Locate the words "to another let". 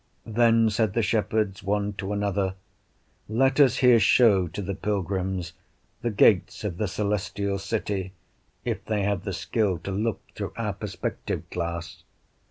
1.99-3.59